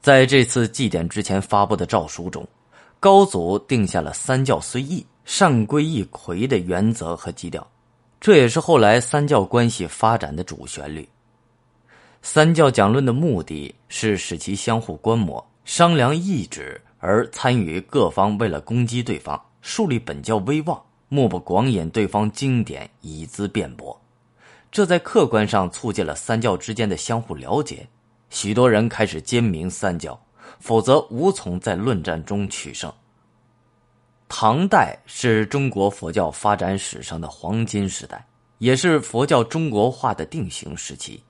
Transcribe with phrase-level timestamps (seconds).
[0.00, 2.46] 在这次祭典之前发布的诏书中，
[2.98, 7.66] 高祖定下了“三教虽异，善归一揆”的原则和基调，
[8.18, 11.06] 这也是后来三教关系发展的主旋律。
[12.22, 24.00] 三教讲论的目的是使其相互观摩、商量意志，而参与各方为了攻击对方、树立本教威望，莫不广引对方经典以资辩驳。
[24.72, 27.86] 这在客观上促进了三教之间的相互了解。
[28.30, 30.18] 许多人开始兼明三教，
[30.58, 32.90] 否则无从在论战中取胜。
[34.28, 38.24] 唐代是中国佛教发展史上的黄金时代，
[38.58, 41.22] 也是佛教中国化的定型时期。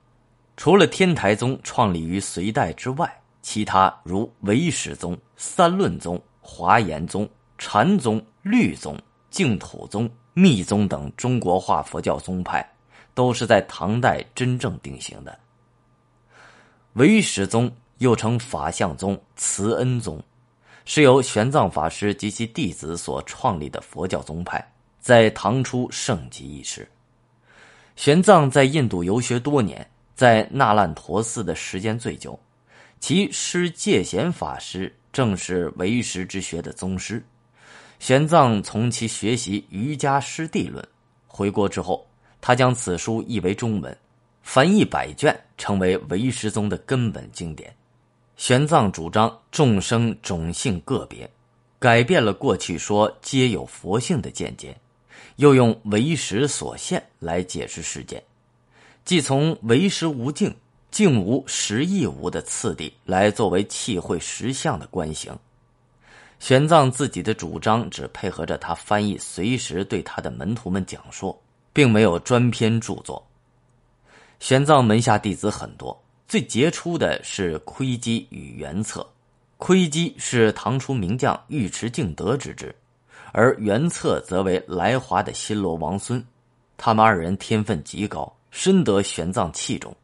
[0.55, 3.11] 除了天台宗创立于隋代之外，
[3.41, 7.27] 其他如唯识宗、三论宗、华严宗、
[7.57, 8.95] 禅宗、律宗、
[9.31, 12.63] 净土宗、密宗等中国化佛教宗派，
[13.15, 15.35] 都是在唐代真正定型的。
[16.93, 20.21] 唯识宗又称法相宗、慈恩宗，
[20.83, 24.61] 是由玄奘法师及其弟子所创立的佛教宗派，
[24.99, 26.85] 在唐初盛极一时。
[27.95, 32.37] 玄奘在印度游学多年，在那烂陀寺的时间最久，
[32.99, 37.23] 其师戒贤法师正是唯识之学的宗师。
[37.99, 40.85] 玄奘从其学习瑜伽师地论，
[41.27, 42.05] 回国之后，
[42.41, 43.95] 他将此书译为中文。
[44.41, 47.73] 翻译百卷，成为唯识宗的根本经典。
[48.35, 51.29] 玄奘主张众生种性个别，
[51.77, 54.75] 改变了过去说皆有佛性的见解，
[55.35, 58.21] 又用唯识所现来解释世间，
[59.05, 60.53] 即从唯识无境、
[60.89, 65.37] 境无实亦无的次第来作为契会实相的观行。
[66.39, 71.39] 玄奘自己的主张只配合着他翻译，随时对他的门徒们讲说，
[71.71, 73.23] 并没有专篇著作。
[74.41, 75.95] 玄奘门下弟子很多，
[76.27, 79.07] 最杰出的是窥基与元策。
[79.57, 82.75] 窥基是唐初名将尉迟敬德之侄，
[83.33, 86.25] 而元策则为来华的新罗王孙。
[86.75, 89.95] 他们二人天分极高，深得玄奘器重。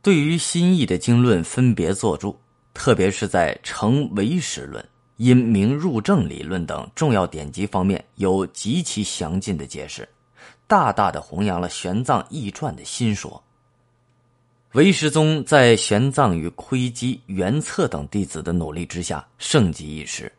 [0.00, 2.34] 对于新译的经论分别作注，
[2.72, 4.82] 特别是在成唯识论、
[5.18, 10.08] 因明入正理论等重要典籍方面，有极其详尽的解释，
[10.66, 13.42] 大大的弘扬了玄奘译传的新说。
[14.74, 20.30] 唯识宗在玄奘与窥基、元策等弟子的努力之下盛极一时。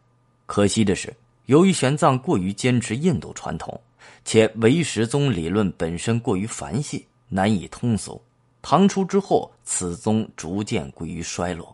[0.46, 1.16] 可惜的是，
[1.46, 3.79] 由于玄奘过于坚持印度传统，
[4.25, 8.22] 且唯识宗理论本身过于繁细，难以通俗。
[8.62, 11.74] 唐初之后，此宗逐渐归于衰落。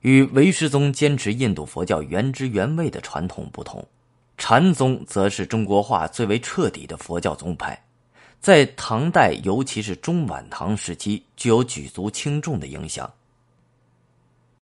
[0.00, 3.86] 与唯识宗坚持印度佛教原汁原味的传统不同，
[4.36, 7.80] 禅宗则是中国化最为彻底的佛教宗派。
[8.44, 13.10] 在唐代，尤其是中晚唐时期，具有举足轻重的影响。